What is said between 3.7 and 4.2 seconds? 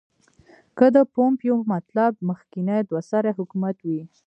وي.